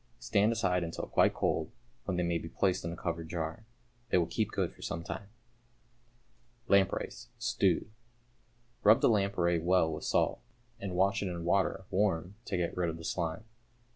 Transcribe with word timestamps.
Stand 0.17 0.51
aside 0.51 0.83
until 0.83 1.05
quite 1.05 1.35
cold, 1.35 1.69
when 2.05 2.17
they 2.17 2.23
may 2.23 2.39
be 2.39 2.49
placed 2.49 2.83
in 2.83 2.91
a 2.91 2.95
covered 2.97 3.29
jar. 3.29 3.67
They 4.09 4.17
will 4.17 4.25
keep 4.25 4.49
good 4.49 4.73
for 4.73 4.81
some 4.81 5.03
time. 5.03 5.29
=Lampreys, 6.67 7.27
Stewed.= 7.37 7.91
Rub 8.81 9.01
the 9.01 9.09
lamprey 9.09 9.59
well 9.59 9.93
with 9.93 10.03
salt, 10.03 10.41
and 10.79 10.95
wash 10.95 11.21
it 11.21 11.27
in 11.27 11.45
water 11.45 11.85
(warm) 11.91 12.33
to 12.45 12.57
get 12.57 12.75
rid 12.75 12.89
of 12.89 12.97
the 12.97 13.05
slime. 13.05 13.43